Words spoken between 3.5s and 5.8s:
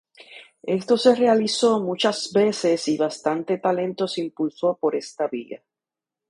talento se impulso por esta vía.